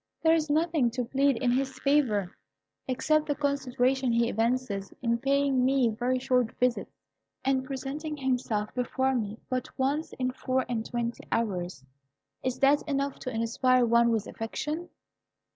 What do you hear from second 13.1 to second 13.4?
to